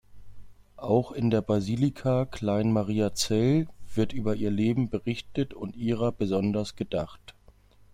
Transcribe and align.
Auch 0.77 1.11
in 1.11 1.29
der 1.29 1.41
Basilika 1.43 2.25
Klein-Mariazell 2.25 3.67
wird 3.93 4.13
über 4.13 4.33
ihr 4.35 4.49
Leben 4.49 4.89
berichtet 4.89 5.53
und 5.53 5.75
ihrer 5.75 6.11
besonders 6.11 6.75
gedacht. 6.75 7.35